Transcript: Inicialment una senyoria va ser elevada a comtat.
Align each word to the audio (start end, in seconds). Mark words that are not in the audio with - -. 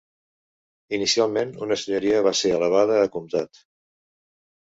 Inicialment 0.97 1.51
una 1.65 1.77
senyoria 1.81 2.23
va 2.29 2.33
ser 2.41 2.53
elevada 2.59 2.97
a 3.01 3.13
comtat. 3.17 3.63